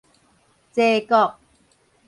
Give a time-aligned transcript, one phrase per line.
[0.73, 1.37] 齊國